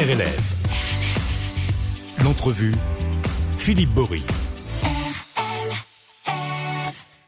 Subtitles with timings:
[0.00, 0.54] RLF.
[2.24, 2.72] L'entrevue,
[3.58, 4.22] Philippe Bory.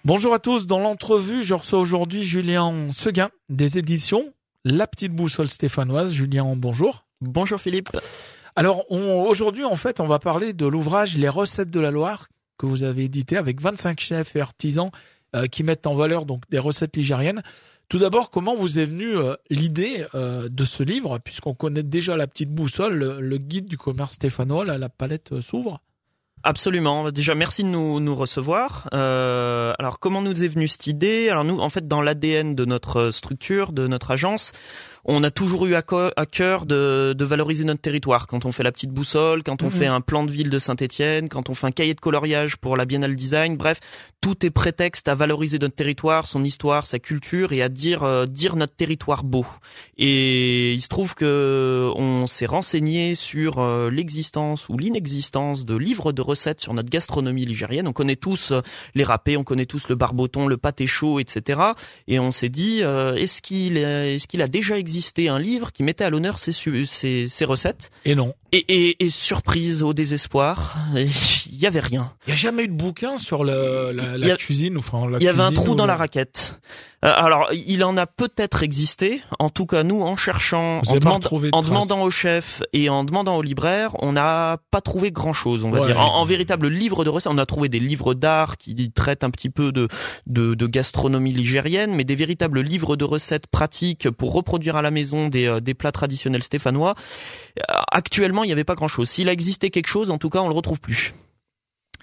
[0.06, 4.32] Bonjour à tous, dans l'entrevue, je reçois aujourd'hui Julien Seguin des éditions
[4.64, 6.12] La Petite Boussole Stéphanoise.
[6.12, 7.04] Julien, bonjour.
[7.20, 7.90] Bonjour Philippe.
[8.56, 12.64] Alors aujourd'hui, en fait, on va parler de l'ouvrage Les recettes de la Loire que
[12.64, 14.90] vous avez édité avec 25 chefs et artisans
[15.36, 17.42] euh, qui mettent en valeur donc des recettes ligériennes.
[17.92, 22.16] Tout d'abord, comment vous est venue euh, l'idée euh, de ce livre, puisqu'on connaît déjà
[22.16, 25.78] la petite boussole, le, guide du commerce stéphanois, la palette s'ouvre?
[26.42, 27.10] Absolument.
[27.10, 28.88] Déjà, merci de nous, recevoir.
[28.94, 31.28] Euh, alors, comment nous est venue cette idée?
[31.28, 34.52] Alors, nous, en fait, dans l'ADN de notre structure, de notre agence,
[35.04, 38.28] on a toujours eu à, cœur de, de, valoriser notre territoire.
[38.28, 39.72] Quand on fait la petite boussole, quand on mhm.
[39.72, 42.76] fait un plan de ville de Saint-Étienne, quand on fait un cahier de coloriage pour
[42.76, 43.80] la Biennale Design, bref,
[44.20, 48.26] tout est prétexte à valoriser notre territoire, son histoire, sa culture et à dire euh,
[48.26, 49.44] dire notre territoire beau.
[49.98, 56.12] Et il se trouve que on s'est renseigné sur euh, l'existence ou l'inexistence de livres
[56.12, 57.88] de recettes sur notre gastronomie ligérienne.
[57.88, 58.62] On connaît tous euh,
[58.94, 61.60] les râpés, on connaît tous le barboton, le pâté chaud, etc.
[62.06, 65.82] Et on s'est dit est-ce qu'il est-ce qu'il a déjà existé existait un livre qui
[65.82, 67.90] mettait à l'honneur ces, ces, ces recettes.
[68.04, 68.34] Et non.
[68.52, 70.76] Et, et, et, surprise au désespoir,
[71.62, 72.12] il y avait rien.
[72.26, 75.28] Il y a jamais eu de bouquin sur le, la, la cuisine, enfin Il y
[75.28, 76.60] avait un trou dans la raquette.
[77.04, 79.22] Euh, alors, il en a peut-être existé.
[79.38, 83.42] En tout cas, nous, en cherchant, en, en demandant au chef et en demandant au
[83.42, 86.00] libraire, on n'a pas trouvé grand-chose, on va dire.
[86.00, 89.50] En, véritable livre de recettes, on a trouvé des livres d'art qui traitent un petit
[89.50, 89.86] peu de,
[90.26, 94.90] de, de, gastronomie ligérienne, mais des véritables livres de recettes pratiques pour reproduire à la
[94.90, 96.96] maison des, euh, des plats traditionnels stéphanois.
[97.58, 99.08] Euh, actuellement, il n'y avait pas grand-chose.
[99.08, 101.14] S'il a existé quelque chose, en tout cas, on le retrouve plus.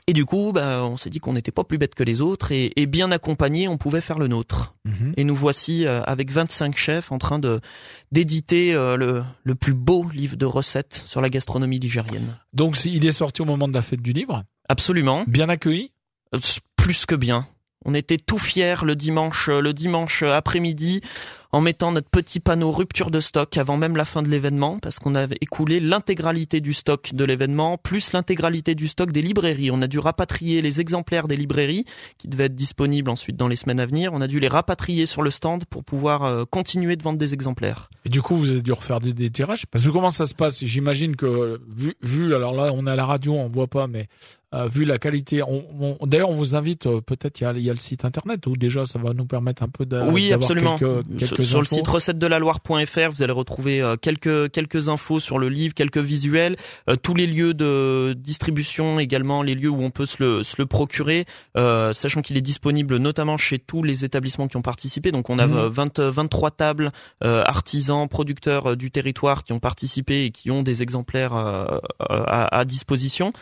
[0.09, 2.51] Et du coup, bah, on s'est dit qu'on n'était pas plus bête que les autres
[2.51, 4.73] et, bien accompagné, on pouvait faire le nôtre.
[4.83, 5.13] Mhm.
[5.17, 7.61] Et nous voici euh, avec 25 chefs en train de
[8.11, 12.39] d'éditer euh, le, le plus beau livre de recettes sur la gastronomie ligérienne.
[12.53, 15.25] Donc il est sorti au moment de la fête du livre Absolument.
[15.27, 15.91] Bien accueilli
[16.33, 16.39] euh,
[16.75, 17.47] Plus que bien.
[17.85, 21.01] On était tout fiers le dimanche, le dimanche après-midi
[21.51, 24.99] en mettant notre petit panneau rupture de stock avant même la fin de l'événement parce
[24.99, 29.71] qu'on avait écoulé l'intégralité du stock de l'événement plus l'intégralité du stock des librairies.
[29.71, 31.85] On a dû rapatrier les exemplaires des librairies
[32.17, 34.11] qui devaient être disponibles ensuite dans les semaines à venir.
[34.13, 37.33] On a dû les rapatrier sur le stand pour pouvoir euh, continuer de vendre des
[37.33, 37.89] exemplaires.
[38.05, 39.65] Et du coup, vous avez dû refaire des, tirages?
[39.67, 40.63] Parce que comment ça se passe?
[40.63, 44.07] J'imagine que vu, vu alors là on est à la radio, on voit pas, mais
[44.51, 45.43] euh, vu la qualité.
[45.43, 48.47] On, D'ailleurs, on vous invite, euh, peut-être il y a, y a, le site internet
[48.47, 50.01] où déjà ça va nous permettre un peu de.
[50.11, 50.79] Oui, absolument.
[50.79, 55.19] Quelques, sur, le site recette de la Loire.fr, vous allez retrouver euh, quelques quelques infos
[55.19, 56.55] sur le livre, quelques visuels,
[57.01, 60.65] tous les lieux de distribution également, les lieux où on peut se le, se le
[60.65, 65.11] procurer, sachant qu'il est disponible notamment chez tous les établissements qui ont participé.
[65.11, 66.03] Donc on a 20, mmh.
[66.03, 66.91] 23 tables
[67.21, 73.33] artisans, producteurs du territoire qui ont participé et qui ont des exemplaires à, à disposition.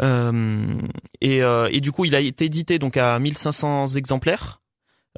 [0.00, 0.78] Euh,
[1.20, 4.60] et, euh, et, du coup, il a été édité donc à 1500 exemplaires.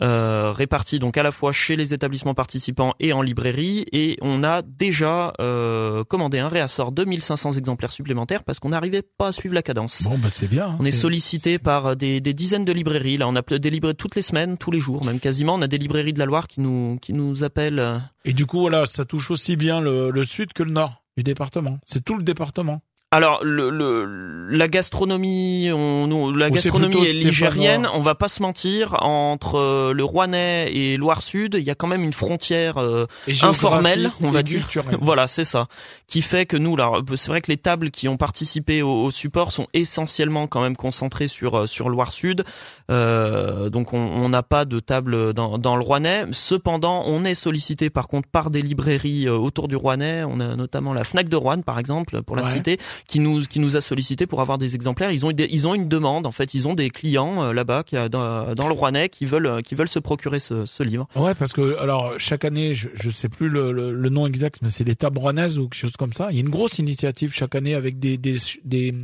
[0.03, 4.45] Euh, répartis donc à la fois chez les établissements participants et en librairie et on
[4.45, 9.33] a déjà euh, commandé un réassort de 1500 exemplaires supplémentaires parce qu'on n'arrivait pas à
[9.33, 10.05] suivre la cadence.
[10.05, 10.69] Bon bah c'est bien.
[10.69, 13.17] Hein, on est, sollicité par des, des, dizaines de librairies.
[13.17, 15.55] Là on a des librairies toutes les semaines, tous les jours, même quasiment.
[15.55, 18.01] On a des librairies de la Loire qui nous qui nous appellent.
[18.25, 21.25] Et du coup voilà, ça touche aussi bien le, le sud que le nord du
[21.25, 21.77] département.
[21.85, 22.83] C'est tout le département.
[23.11, 27.89] Alors le, le, la gastronomie, on, la gastronomie est ligérienne.
[27.95, 29.03] On va pas se mentir.
[29.03, 33.07] Entre euh, le Rouennais et Loire-Sud, il y a quand même une frontière euh,
[33.41, 34.69] informelle, on va dire.
[35.01, 35.69] voilà, c'est ça,
[36.07, 39.53] qui fait que nous, là, c'est vrai que les tables qui ont participé au, support
[39.53, 42.45] sont essentiellement quand même concentrées sur euh, sur Loire-Sud.
[42.91, 46.27] donc on n'a pas de table dans, dans le Rouennais.
[46.33, 50.25] Cependant, on est sollicité par contre par des librairies autour du Rouennais.
[50.29, 53.61] On a notamment la Fnac de Rouen, par exemple, pour la cité qui nous qui
[53.61, 55.11] nous a sollicité pour avoir des exemplaires.
[55.11, 56.55] Ils ont ils ont une demande en fait.
[56.55, 59.89] Ils ont des clients euh, là-bas dans, dans le Rouennais qui veulent euh, qui veulent
[59.89, 61.09] se procurer ce, ce livre.
[61.17, 64.71] Ouais, parce que alors chaque année, je je sais plus le, le, nom exact, mais
[64.71, 66.29] c'est l'étape rouennaise ou quelque chose comme ça.
[66.31, 68.95] Il y a une grosse initiative chaque année avec des des, des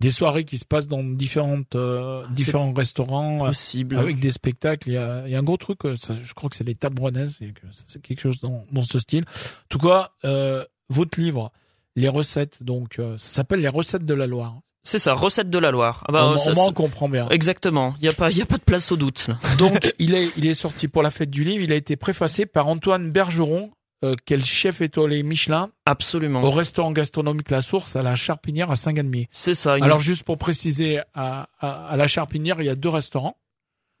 [0.00, 3.96] des soirées qui se passent dans différentes euh, différents restaurants possible.
[3.96, 6.48] avec des spectacles il y a, il y a un gros truc ça, je crois
[6.48, 10.64] que c'est et que c'est quelque chose dans, dans ce style en tout cas euh,
[10.88, 11.52] votre livre
[11.98, 12.62] les recettes.
[12.62, 14.60] Donc, euh, ça s'appelle les recettes de la Loire.
[14.84, 16.04] C'est ça, recettes de la Loire.
[16.08, 17.28] Ah bah, on, comprend bien.
[17.28, 17.94] Exactement.
[18.00, 19.28] Il y a pas, il y a pas de place au doute.
[19.58, 21.62] Donc, il est, il est sorti pour la fête du livre.
[21.62, 23.70] Il a été préfacé par Antoine Bergeron,
[24.04, 25.70] euh, quel chef étoilé Michelin.
[25.84, 26.42] Absolument.
[26.42, 29.28] Au restaurant gastronomique La Source à la Charpinière à Saint-Galmier.
[29.30, 29.74] C'est ça.
[29.74, 33.36] Alors juste pour préciser, à, à, à, la Charpinière, il y a deux restaurants.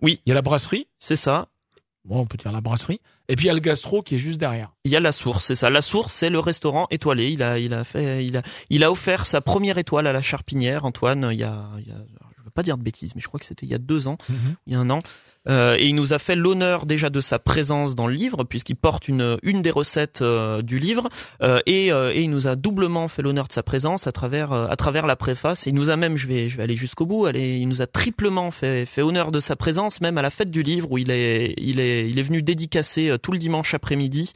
[0.00, 0.22] Oui.
[0.24, 0.86] Il y a la brasserie.
[1.00, 1.48] C'est ça.
[2.04, 3.00] Bon, on peut dire la brasserie.
[3.28, 4.72] Et puis il y a le gastro qui est juste derrière.
[4.84, 5.70] Il y a la source, c'est ça.
[5.70, 7.30] La source, c'est le restaurant étoilé.
[7.30, 10.22] Il a, il a fait, il a, il a offert sa première étoile à la
[10.22, 11.28] Charpinière, Antoine.
[11.32, 12.27] Il y a, il y a
[12.58, 14.18] pas dire de bêtises, mais je crois que c'était il y a deux ans,
[14.66, 15.00] il y a un an.
[15.48, 18.74] Euh, et il nous a fait l'honneur déjà de sa présence dans le livre, puisqu'il
[18.74, 21.08] porte une, une des recettes euh, du livre,
[21.40, 24.74] euh, et, et il nous a doublement fait l'honneur de sa présence à travers, à
[24.74, 25.68] travers la préface.
[25.68, 27.80] Et il nous a même, je vais, je vais aller jusqu'au bout, allez, il nous
[27.80, 30.98] a triplement fait, fait honneur de sa présence, même à la fête du livre où
[30.98, 34.32] il est, il est, il est venu dédicacer tout le dimanche après-midi.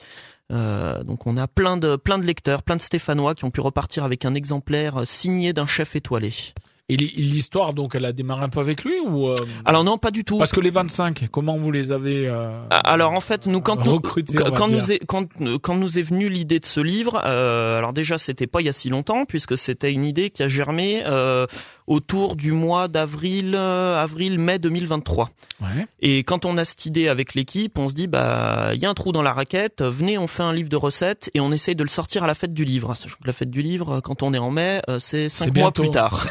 [0.52, 3.60] Euh, donc on a plein de plein de lecteurs, plein de Stéphanois qui ont pu
[3.60, 6.32] repartir avec un exemplaire signé d'un chef étoilé.
[6.88, 9.34] Et l'histoire, donc, elle a démarré un peu avec lui ou euh,
[9.64, 10.36] Alors non, pas du tout.
[10.36, 13.92] Parce que les 25, comment vous les avez euh, Alors en fait, nous quand nous,
[13.92, 15.28] recrutés, quand nous est quand
[15.62, 18.68] quand nous est venue l'idée de ce livre, euh, alors déjà c'était pas il y
[18.68, 21.46] a si longtemps puisque c'était une idée qui a germé euh,
[21.86, 25.30] autour du mois d'avril euh, avril mai 2023.
[25.60, 25.86] Ouais.
[26.00, 28.90] Et quand on a cette idée avec l'équipe, on se dit bah il y a
[28.90, 31.76] un trou dans la raquette, venez on fait un livre de recettes et on essaye
[31.76, 32.94] de le sortir à la fête du livre.
[32.94, 35.72] Sachant que la fête du livre, quand on est en mai, euh, c'est cinq mois
[35.72, 36.26] plus tard.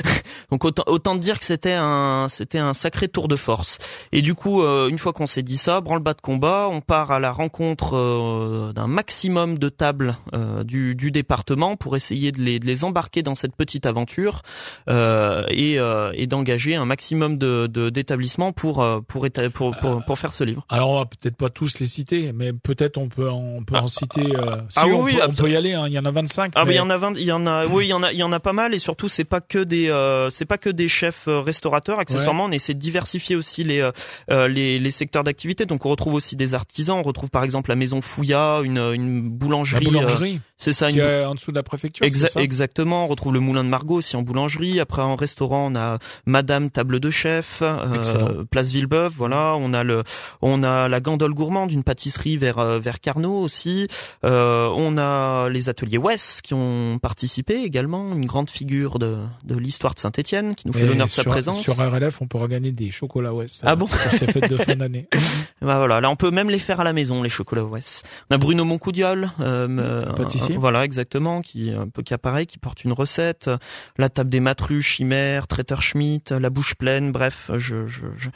[0.50, 3.78] Donc autant, autant dire que c'était un c'était un sacré tour de force.
[4.12, 7.10] Et du coup, euh, une fois qu'on s'est dit ça, branle-bas de combat, on part
[7.10, 12.40] à la rencontre euh, d'un maximum de tables euh, du, du département pour essayer de
[12.40, 14.42] les, de les embarquer dans cette petite aventure
[14.88, 15.01] euh,
[15.50, 20.18] et, euh, et d'engager un maximum de de- d'établissements pour euh, pour, pour pour pour
[20.18, 20.64] faire ce livre.
[20.68, 23.76] Alors on va peut-être pas tous les citer, mais peut-être on peut en, on peut
[23.76, 24.22] en citer.
[24.36, 25.72] euh, si ah on, oui, peut, on peut y aller.
[25.72, 26.52] hein, Il y en a 25.
[26.54, 28.02] Ah mais il y en a 20, il y en a oui, il y en
[28.02, 30.44] a il y en a pas mal et surtout c'est pas que des euh, c'est
[30.46, 33.90] pas que des chefs euh, restaurateurs accessoirement on essaie de diversifier aussi les euh,
[34.30, 37.70] euh, les, les secteurs d'activité donc on retrouve aussi des artisans, on retrouve par exemple
[37.70, 41.34] la maison Fouilla, une une la boulangerie, euh, boulangerie c'est ça qui une est en
[41.34, 42.06] dessous de la préfecture.
[42.06, 44.80] Exa- ça exactement, on retrouve le Moulin de Margot aussi en boulangerie.
[44.80, 49.54] Après en restaurant, on a Madame Table de Chef, euh, Place Villebeuf, voilà.
[49.56, 50.02] On a le,
[50.40, 53.86] on a la Gandole gourmande, une pâtisserie vers euh, vers Carnot aussi.
[54.24, 59.56] Euh, on a les ateliers West qui ont participé également, une grande figure de de
[59.56, 61.62] l'histoire de Saint-Étienne qui nous fait l'honneur de sa sur- présence.
[61.62, 63.62] Sur RLF, on pourra gagner des chocolats West.
[63.64, 65.08] Ah euh, bon Pour ces fêtes de fin d'année.
[65.62, 68.04] Bah voilà, là on peut même les faire à la maison les chocolats West.
[68.30, 70.51] On a Bruno Moncoudiol, euh, euh, Pâtissier.
[70.56, 73.50] Voilà exactement, qui un peu qui apparaît, qui porte une recette.
[73.98, 78.30] La table des matruches, chimère, traiteur Schmitt, la bouche pleine, bref, je je je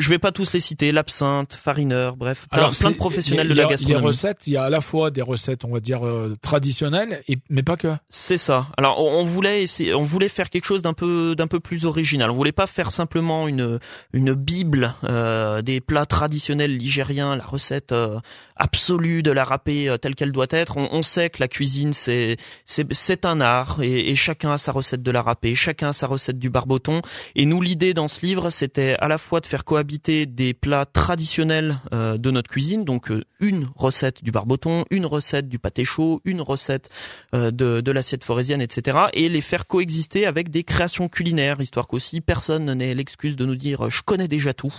[0.00, 3.54] je, vais pas tous les citer, l'absinthe, farineur, bref, plein, plein c'est- de professionnels de
[3.54, 4.00] la gastronomie.
[4.02, 7.22] Les recettes, il y a à la fois des recettes, on va dire euh, traditionnelles,
[7.28, 7.94] et mais pas que.
[8.08, 8.66] C'est ça.
[8.76, 11.84] Alors on on voulait essayer, on voulait faire quelque chose d'un peu d'un peu plus
[11.86, 12.30] original.
[12.30, 13.78] On voulait pas faire simplement une
[14.12, 18.18] une bible euh, des plats traditionnels ligériens, la recette euh,
[18.56, 20.76] absolue de la râpée euh, telle qu'elle doit être.
[20.76, 22.36] On, on sait que la cuisine c'est
[22.66, 26.06] c'est un art et, et chacun a sa recette de la râpée, chacun a sa
[26.06, 27.00] recette du barboton.
[27.34, 30.84] Et nous l'idée dans ce livre c'était à la fois de faire cohabiter des plats
[30.84, 35.84] traditionnels euh, de notre cuisine, donc euh, une recette du barboton, une recette du pâté
[35.84, 36.90] chaud, une recette
[37.34, 38.98] euh, de, de l'assiette forésienne, etc.
[39.12, 43.56] Et les faire coexister avec des créations culinaires, histoire qu'aussi personne n'ait l'excuse de nous
[43.56, 44.74] dire euh, je connais déjà tout.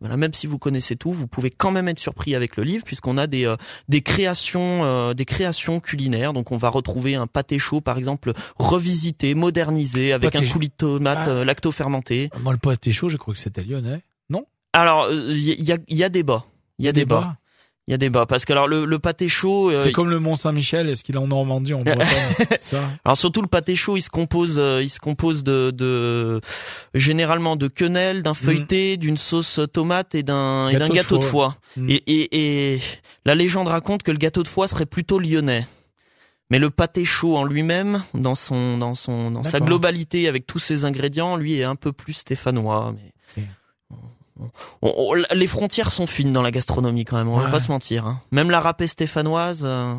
[0.00, 2.84] Voilà, même si vous connaissez tout, vous pouvez quand même être surpris avec le livre
[2.84, 3.56] puisqu'on a des euh,
[3.88, 6.11] des créations des créations culinaires.
[6.32, 10.68] Donc on va retrouver un pâté chaud par exemple revisité, modernisé avec Pâté un coulis
[10.68, 11.28] de tomate Ah.
[11.30, 12.30] euh, lacto-fermenté.
[12.42, 14.02] Moi, le pâté chaud, je crois que c'était lyonnais.
[14.30, 14.44] Non?
[14.72, 16.44] Alors il y, a y a débat.
[16.78, 17.36] Il y a débat.
[17.88, 20.20] Il y a débat parce que alors le, le pâté chaud euh, C'est comme le
[20.20, 20.88] Mont Saint-Michel.
[20.88, 22.06] Est-ce qu'il est en Normandie, en Bretagne?
[22.60, 22.80] Ça.
[23.04, 26.40] Alors surtout le pâté chaud, il se compose, euh, il se compose de, de
[26.94, 31.56] généralement de quenelle, d'un feuilleté, d'une sauce tomate et d'un et d'un Gâteau de foie.
[31.76, 31.90] Mm.
[31.90, 32.80] Et, et, et
[33.26, 35.66] la légende raconte que le gâteau de foie serait plutôt lyonnais.
[36.52, 40.58] Mais le pâté chaud en lui-même, dans son dans son dans sa globalité avec tous
[40.58, 42.94] ses ingrédients, lui est un peu plus stéphanois.
[42.94, 43.44] Mais Ok.
[44.82, 47.28] on- on- on- les frontières sont fines dans la gastronomie quand même.
[47.28, 47.50] On va Ouais.
[47.50, 48.06] pas se mentir.
[48.06, 48.20] hein.
[48.32, 49.62] Même la râpée stéphanoise.
[49.64, 49.94] euh,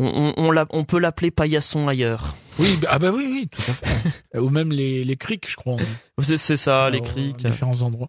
[0.00, 2.36] on, l'a- peut l'appeler paillasson ailleurs.
[2.60, 4.38] Oui, bah, ah bah oui, oui, tout à fait.
[4.38, 5.78] Ou même les, les criques, je crois.
[6.20, 7.44] C'est ça, les criques.
[7.44, 8.08] à Différents endroits.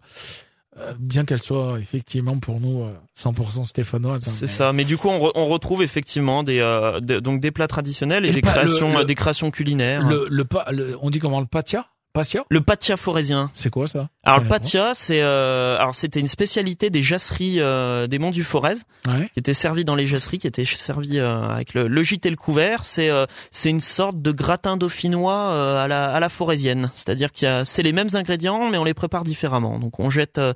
[0.78, 4.28] Euh, bien qu'elles soient effectivement pour nous euh, 100% stéphanoises.
[4.28, 4.72] hein, C'est mais- ça.
[4.72, 8.24] Mais du coup, on, re- on retrouve effectivement des euh, de- donc des plats traditionnels
[8.24, 10.06] et, Et des créations le- le- des créations culinaires.
[10.08, 11.86] Le, le, pa- le- on dit comment le patia?
[12.12, 13.50] Patia Le patia forésien.
[13.54, 14.08] C'est quoi ça?
[14.24, 18.42] Alors le patia, c'est euh, alors c'était une spécialité des jasseries euh, des Monts du
[18.42, 18.74] Forez
[19.06, 19.30] Ouais.
[19.32, 22.30] qui était servi dans les jasseries, qui était servi euh, avec le, le gîte et
[22.30, 22.84] le couvert.
[22.84, 27.30] C'est euh, c'est une sorte de gratin dauphinois euh, à la à la forésienne, c'est-à-dire
[27.30, 29.78] qu'il y a c'est les mêmes ingrédients mais on les prépare différemment.
[29.78, 30.52] Donc on jette euh,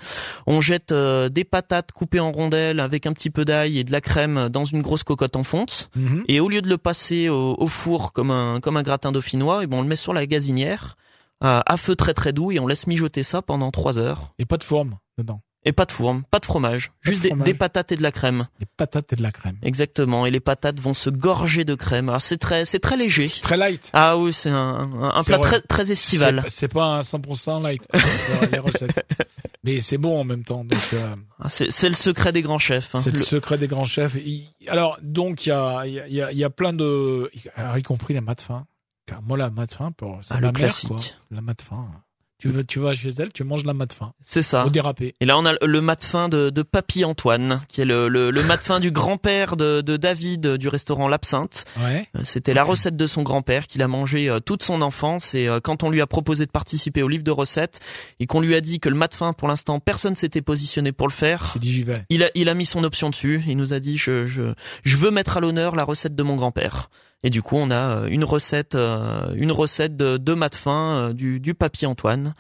[0.49, 3.93] on jette euh, des patates coupées en rondelles avec un petit peu d'ail et de
[3.93, 5.89] la crème dans une grosse cocotte en fonte.
[5.95, 6.25] Mhm.
[6.27, 9.63] Et au lieu de le passer au, au four comme un comme un gratin dauphinois,
[9.63, 10.97] et ben on le met sur la gazinière
[11.45, 14.33] à feu très très doux et on laisse mijoter ça pendant trois heures.
[14.39, 15.41] Et pas de forme dedans.
[15.67, 17.47] Et pas de fourme, pas de fromage, Pas de juste des- fromage.
[17.47, 18.49] des patates et de la crème.
[18.61, 19.57] Des patates et de la crème.
[19.63, 20.27] Exactement.
[20.27, 22.11] Et les patates vont se gorger de crème.
[22.11, 23.27] Alors c'est très, c'est très léger.
[23.29, 23.89] C'est très light.
[23.95, 25.49] Ah oui, c'est un, un, C'est plat vrai.
[25.49, 26.43] très, très estival.
[26.45, 29.07] C'est- C'est pas un 100% light, les- les recettes.
[29.63, 30.65] Mais c'est bon en même temps.
[30.67, 32.95] Donc, euh, Ah, C'est c'est le secret des grands chefs.
[32.95, 33.01] hein.
[33.03, 34.17] c'est le Le- secret des grands chefs.
[34.17, 36.51] Il- Alors, donc, il y a, il y, a, il y a- il y a
[36.51, 37.31] plein de...
[37.79, 38.67] y compris la mat fin.
[39.07, 40.89] Car moi, la mat fin, pour- c'est Ah, ma le mère, classique.
[40.89, 40.99] quoi.
[41.31, 41.89] La mat fin.
[42.39, 44.13] Tu, vas- tu vas chez elle, tu manges la mat fin.
[44.23, 44.67] C'est ça.
[44.67, 45.15] Au dérapé.
[45.21, 48.31] Et là, on a le mat fin de, de Papy Antoine, qui est le, le,
[48.31, 51.65] le mat fin du grand-père de, de David euh, du restaurant L'Absinthe.
[51.81, 52.07] Ouais.
[52.17, 55.35] Euh, C'était la recette de son grand-père qu'il a mangé euh, toute son enfance.
[55.35, 57.81] Et quand on lui a proposé de participer au livre de recettes
[58.21, 61.07] et qu'on lui a dit que le mat fin, pour l'instant, personne s'était positionné pour
[61.09, 62.05] le faire, C'est dit j'y vais.
[62.11, 63.43] il a, il a mis son option dessus.
[63.47, 66.37] Il nous a dit je, je, je veux mettre à l'honneur la recette de mon
[66.37, 66.91] grand-père.
[67.25, 71.09] Et du coup, on a euh, une recette, euh, une recette de, de mat fin
[71.09, 72.35] euh, du, du Papy Antoine.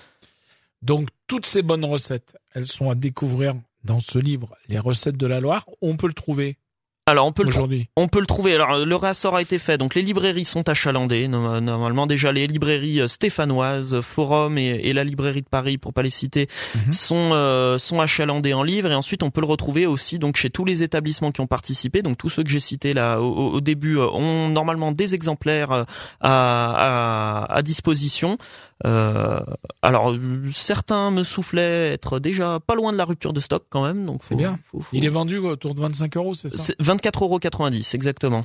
[0.82, 5.26] Donc, toutes ces bonnes recettes, elles sont à découvrir dans ce livre, Les recettes de
[5.26, 5.64] la Loire.
[5.80, 6.58] On peut le trouver
[7.06, 7.50] Alors, on peut le.
[7.96, 8.54] On peut le trouver.
[8.54, 11.28] Alors le réassort a été fait, donc les librairies sont achalandées.
[11.28, 15.92] No- Normalement déjà les librairies euh, stéphanoises, Forum et, et la librairie de Paris, pour
[15.92, 16.92] pas les citer, Mhm.
[16.94, 18.90] sont euh, sont achalandées en livres.
[18.90, 22.00] Et ensuite on peut le retrouver aussi donc chez tous les établissements qui ont participé.
[22.00, 25.84] Donc tous ceux que j'ai cités là au, début euh, ont normalement des exemplaires euh,
[26.22, 28.38] à, à, à disposition.
[28.86, 29.40] Euh,
[29.82, 30.14] alors
[30.52, 34.04] certains me soufflaient être déjà pas loin de la rupture de stock quand même.
[34.04, 34.58] Donc C'est bien.
[34.70, 38.44] faut- faut- Il est vendu autour de 25 euros, c'est ça c'est 24,90 exactement.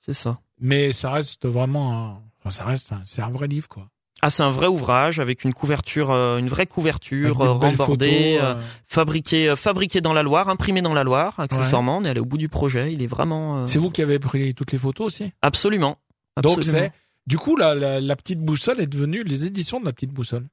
[0.00, 0.40] C'est ça.
[0.60, 2.18] Mais ça reste vraiment un...
[2.40, 3.02] enfin, ça reste un...
[3.04, 3.88] c'est un vrai livre quoi.
[4.24, 8.08] Ah, c'est un vrai ouvrage avec une couverture, euh, une vraie couverture euh, rembordée, photos,
[8.08, 11.96] euh, euh, fabriquée, fabriquée dans la Loire, imprimée dans la Loire, accessoirement.
[11.98, 12.92] On est allé au bout du projet.
[12.92, 15.32] Il est vraiment C'est vous qui avez pris toutes les photos aussi?
[15.42, 15.98] Absolument.
[16.40, 16.72] Donc absolument.
[16.84, 16.92] c'est
[17.26, 20.48] du coup la, la, la petite boussole est devenue les éditions de la petite boussole.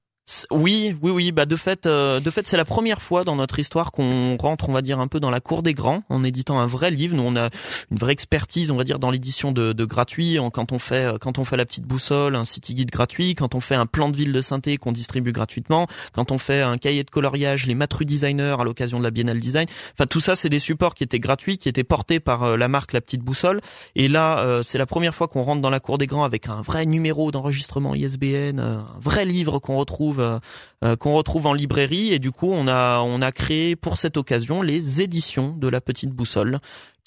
[0.51, 1.31] Oui, oui, oui.
[1.31, 4.69] Bah de fait, euh, de fait, c'est la première fois dans notre histoire qu'on rentre,
[4.69, 7.15] on va dire, un peu dans la cour des grands en éditant un vrai livre.
[7.15, 7.50] Nous, on a
[7.91, 10.38] une vraie expertise, on va dire, dans l'édition de, de gratuit.
[10.53, 13.55] Quand on fait, euh, quand on fait la petite boussole, un city guide gratuit, quand
[13.55, 16.77] on fait un plan de ville de synthé qu'on distribue gratuitement, quand on fait un
[16.77, 19.67] cahier de coloriage, les Matru Designers à l'occasion de la Biennale Design.
[19.93, 22.67] Enfin, tout ça, c'est des supports qui étaient gratuits, qui étaient portés par euh, la
[22.67, 23.62] marque La Petite Boussole.
[23.95, 26.48] Et là, euh, c'est la première fois qu'on rentre dans la cour des grands avec
[26.48, 30.18] un vrai numéro d'enregistrement ISBN, euh, un vrai livre qu'on retrouve.
[30.19, 30.39] Euh,
[30.83, 32.13] euh, qu'on retrouve en librairie.
[32.13, 35.81] Et du coup on a on a créé pour cette occasion les éditions de la
[35.81, 36.59] petite boussole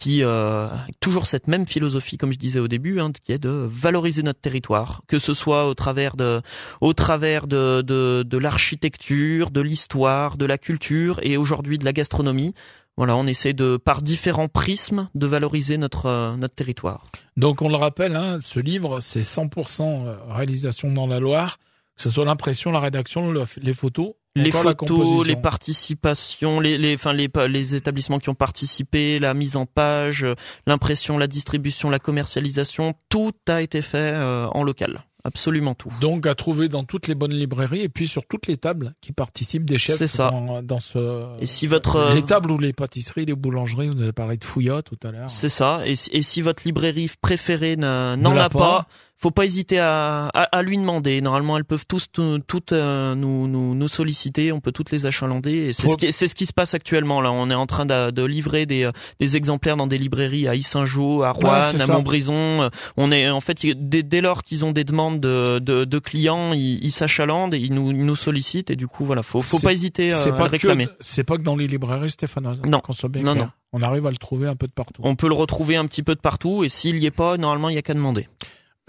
[0.02, 0.66] qui euh,
[0.98, 4.40] toujours cette même philosophie comme je disais au début hein, qui est de valoriser notre
[4.40, 6.42] territoire que ce soit au travers de
[6.80, 12.52] au travers de, de l'architecture de l'histoire de la culture et aujourd'hui de la gastronomie.
[12.96, 17.06] Voilà on essaie de par différents prismes de valoriser notre euh, notre territoire.
[17.36, 21.58] Donc on le rappelle, hein, ce livre c'est 100% réalisation dans la Loire,
[21.96, 24.50] que ce soit l'impression, la rédaction, le- les photos, les
[24.86, 29.66] photos, les participations, les, les, enfin les, les établissements qui ont participé, la mise en
[29.66, 30.34] page, euh,
[30.66, 35.90] l'impression, la distribution, la commercialisation, tout a été fait euh, en local, absolument tout.
[36.00, 39.12] Donc à trouver dans toutes les bonnes librairies et puis sur toutes les tables qui
[39.12, 40.30] participent des chefs ça.
[40.30, 44.02] Dans, dans ce Et si votre euh, les tables ou les pâtisseries, les boulangeries, vous
[44.02, 45.28] avez parlé de Fouillat tout à l'heure.
[45.28, 48.58] c'est ça, et, si- et si votre librairie préférée n'en a pas.
[48.58, 48.86] pas,
[49.18, 51.20] faut pas hésiter à, à, à lui demander.
[51.20, 54.50] Normalement, elles peuvent tous tout- toutes euh, nous, nous nous solliciter.
[54.50, 55.52] On peut toutes les achalander.
[55.68, 57.30] Et c'est ce qui c'est ce qui se passe actuellement là.
[57.30, 60.56] On est en train de, de livrer des euh, des exemplaires dans des librairies à
[60.56, 61.86] Issingeau, à Rouen, à.
[61.86, 62.68] Montbrison.
[62.96, 66.52] On est en fait dès, dès lors qu'ils ont des demandes de de, de clients,
[66.52, 68.70] ils ils s'achalandent et ils nous ils nous sollicitent.
[68.70, 70.88] Et du coup voilà, faut faut pas hésiter à le réclamer.
[71.00, 72.62] c'est pas que dans les librairies stéphanoises.
[72.62, 72.80] Non.
[72.80, 73.50] qu'on soit bien Non, non.
[73.72, 75.02] On arrive à le trouver un peu de partout.
[75.04, 76.64] On peut le retrouver un petit peu de partout.
[76.64, 78.28] Et s'il y est pas, normalement il y a qu'à demander.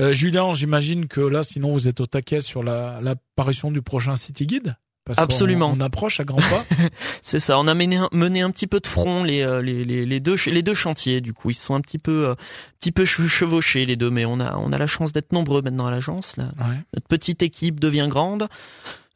[0.01, 4.15] Euh, Julien, j'imagine que là, sinon vous êtes au taquet sur la l'apparition du prochain
[4.15, 4.75] City Guide.
[5.05, 5.74] Parce Absolument.
[5.75, 6.65] On, approche à grands pas.
[7.22, 7.60] C'est ça.
[7.60, 10.19] On a mené un, mené un petit peu de front les, euh, les, les, les
[10.22, 11.19] deux les deux chantiers.
[11.19, 12.36] Du coup, ils sont un petit peu euh,
[12.79, 15.62] petit peu che- chevauchés les deux, mais on a on a la chance d'être nombreux
[15.62, 16.38] maintenant à l'agence.
[16.38, 16.45] Là.
[16.60, 16.77] Ouais.
[16.95, 18.48] Notre petite équipe devient grande.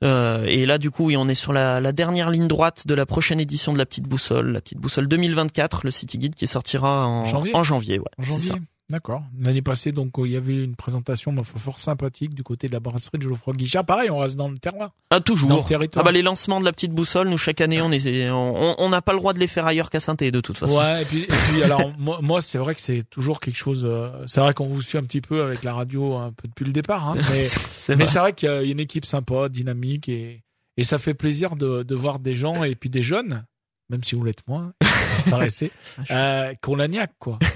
[0.03, 2.94] Euh, et là, du coup, oui, on est sur la, la dernière ligne droite de
[2.94, 6.46] la prochaine édition de la Petite Boussole, la Petite Boussole 2024, le City Guide qui
[6.48, 7.56] sortira en Janvier.
[7.56, 8.56] En janvier, ouais, En c'est ça.
[8.89, 9.22] D'accord.
[9.38, 12.74] L'année passée, donc, il y avait une présentation ma foi, fort sympathique du côté de
[12.74, 13.86] la brasserie de Geoffroy Guichard.
[13.86, 14.91] Pareil, on reste dans le terroir.
[15.10, 15.58] Ah Dans toujours.
[15.58, 16.03] le territoire.
[16.03, 18.89] Ah bah les lancements de la Petite Boussole, nous chaque année, on est on on
[18.89, 20.79] n'a pas le droit de les faire ailleurs qu'à saint de toute façon.
[20.79, 23.84] Ouais, et puis, et puis alors, moi, moi c'est vrai que c'est toujours quelque chose.
[23.86, 26.63] euh, c'est vrai qu'on vous suit un petit peu avec la radio un peu depuis
[26.65, 27.41] le départ, hein, mais,
[27.74, 28.32] c'est vrai.
[28.34, 30.44] qu'il y a une équipe sympa, dynamique, et,
[30.77, 33.46] et ça fait plaisir de, de voir des gens et puis des jeunes,
[33.89, 34.72] même si vous l'êtes moins,
[35.29, 35.72] paraissez,
[36.12, 37.38] euh, qu'on la niaque, quoi.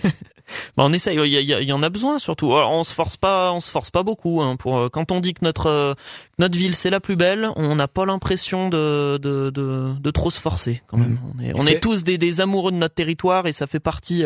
[0.77, 1.17] Bah, on essaye.
[1.17, 2.55] Il y, y, y, en a besoin surtout.
[2.55, 4.41] Alors, on se force pas, on se force pas beaucoup.
[4.41, 5.95] Hein, pour quand on dit que notre
[6.39, 10.31] notre ville c'est la plus belle, on n'a pas l'impression de, de, de de trop
[10.31, 11.11] se forcer quand même.
[11.11, 11.33] Mmh.
[11.37, 14.23] On est, on est, tous des, des amoureux de notre territoire et ça fait partie,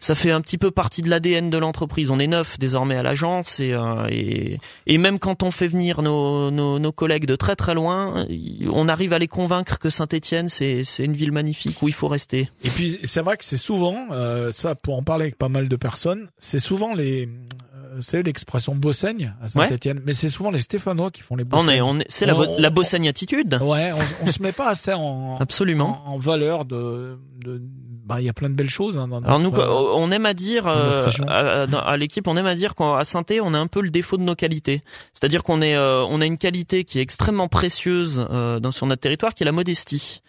[0.00, 2.10] ça fait un petit peu partie de l'ADN de l'entreprise.
[2.10, 3.74] On est neuf désormais à l'agence et,
[4.10, 8.26] et et même quand on fait venir nos, nos, nos collègues de très très loin,
[8.72, 12.08] on arrive à les convaincre que Saint-Étienne c'est c'est une ville magnifique où il faut
[12.08, 12.48] rester.
[12.62, 15.63] Et puis c'est vrai que c'est souvent euh, ça pour en parler avec pas mal
[15.68, 17.28] de personnes, c'est souvent les
[17.74, 21.82] euh, c'est l'expression bossaigne à Saint-Etienne, mais c'est souvent les Stéphanois qui font les bossaignes.
[21.82, 23.58] On est, on est, c'est la, la bossaigne attitude.
[23.60, 27.60] Ouais, on, on se met pas assez en, absolument en, valeur de, de
[28.04, 28.98] bah il y a plein de belles choses.
[28.98, 32.54] Hein, dans Alors nous, on aime à dire euh, à, à l'équipe, on aime à
[32.54, 34.82] dire qu'à saint on a un peu le défaut de nos qualités.
[35.12, 38.86] C'est-à-dire qu'on est, euh, on a une qualité qui est extrêmement précieuse euh, dans, sur
[38.86, 40.20] notre territoire, qui est la modestie.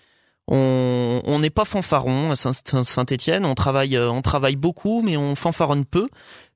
[0.48, 3.46] On n'est pas fanfaron à Saint-Étienne.
[3.46, 6.08] On travaille, on travaille beaucoup, mais on fanfaronne peu.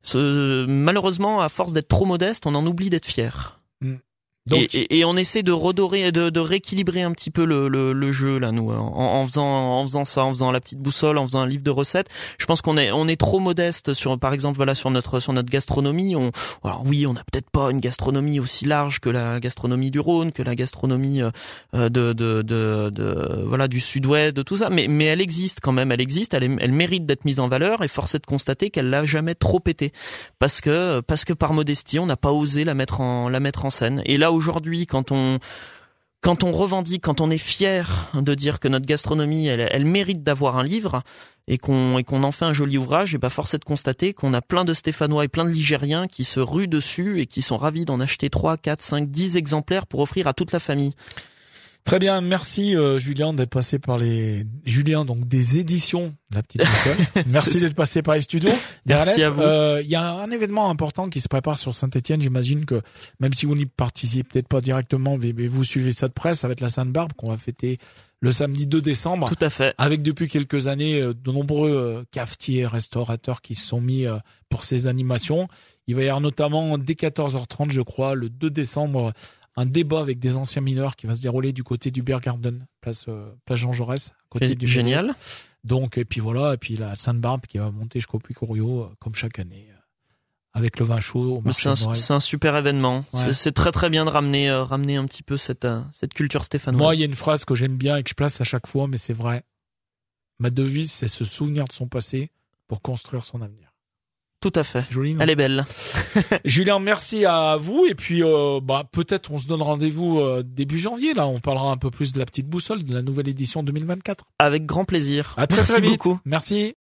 [0.02, 3.60] Ce, malheureusement, à force d'être trop modeste, on en oublie d'être fier.
[4.48, 7.94] Mm et, et, on essaie de redorer, de, de rééquilibrer un petit peu le, le,
[7.94, 11.18] le jeu là, nous, en, en, faisant, en faisant ça, en faisant la petite boussole,
[11.18, 12.08] en faisant un livre de recettes.
[12.38, 15.34] Je pense qu'on est, on est trop modeste sur, par exemple, voilà, sur notre, sur
[15.34, 16.16] notre gastronomie.
[16.16, 16.32] On,
[16.64, 20.32] alors oui, on n'a peut-être pas une gastronomie aussi large que la gastronomie du Rhône,
[20.32, 24.70] que la gastronomie euh, de, de, de, de, voilà, du Sud-Ouest, de tout ça.
[24.70, 27.84] Mais, mais elle existe quand même, elle existe, elle, elle mérite d'être mise en valeur.
[27.84, 29.92] Et force est de constater qu'elle l'a jamais trop pété,
[30.40, 33.66] parce que, parce que par modestie, on n'a pas osé la mettre en, la mettre
[33.66, 34.02] en scène.
[34.06, 35.40] Et là aujourd'hui, quand on
[36.22, 40.58] quand on revendique, quand on est fier de dire que notre gastronomie, elle, mérite d'avoir
[40.58, 41.02] un livre
[41.48, 44.42] et qu'on en fait un joli ouvrage, et bah force est de constater qu'on a
[44.42, 47.86] plein de Stéphanois et plein de Ligériens qui se ruent dessus et qui sont ravis
[47.86, 50.94] d'en acheter 3, 4, 5, 10 exemplaires pour offrir à toute la famille.
[51.84, 56.62] Très bien, merci euh, Julien d'être passé par les Julien donc des éditions La Petite
[57.32, 58.52] merci d'être passé par les studios.
[58.86, 59.42] Merci à vous.
[59.42, 62.22] Euh, il y a un événement important qui se prépare sur Saint-Étienne.
[62.22, 62.82] J'imagine que
[63.20, 66.60] même si vous n'y participez peut-être pas directement, mais, vous suivez ça de presse avec
[66.60, 67.80] la Sainte-Barbe qu'on va fêter
[68.20, 69.30] le samedi 2 décembre.
[69.30, 69.74] Tout à fait.
[69.78, 74.06] Avec depuis quelques années euh, de nombreux cafetiers, restaurateurs qui se sont mis
[74.50, 75.48] pour ces animations.
[75.88, 79.12] Il va y avoir notamment dès 14h30, je crois, le 2 décembre,
[79.56, 82.66] un débat avec des anciens mineurs qui va se dérouler du côté du Beer Garden,
[82.82, 85.16] place, euh, place Jean Jaurès, côté du Génial.
[85.64, 89.16] Donc, et puis voilà, et puis la Sainte-Barbe qui va monter jusqu'au Puy-Couriot, euh, comme
[89.16, 89.76] chaque année, euh,
[90.54, 91.44] avec le vin chaud.
[91.52, 93.04] C'est un, un, super événement.
[93.34, 96.82] C'est très très bien de ramener, ramener un petit peu cette, cette culture stéphanoise.
[96.82, 98.68] Moi, il y a une phrase que j'aime bien et que je place à chaque
[98.68, 99.44] fois, mais c'est vrai.
[100.40, 102.32] Ma devise, c'est se souvenir de son passé
[102.68, 103.69] pour construire son avenir.
[104.42, 104.88] Tout à fait.
[104.90, 105.66] Joli, Elle est belle.
[106.46, 107.86] Julien, merci à vous.
[107.90, 111.14] Et puis, euh, bah, peut-être on se donne rendez-vous euh, début janvier.
[111.14, 114.26] Là, on parlera un peu plus de la petite boussole de la nouvelle édition 2024.
[114.40, 115.34] Avec grand plaisir.
[115.36, 115.92] À très, très vite.
[115.92, 116.20] beaucoup.
[116.24, 116.76] Merci.